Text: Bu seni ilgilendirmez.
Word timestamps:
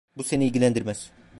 Bu 0.17 0.23
seni 0.23 0.45
ilgilendirmez. 0.45 1.11